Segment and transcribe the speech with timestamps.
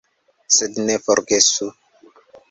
[0.53, 1.67] Sed ne forgesu!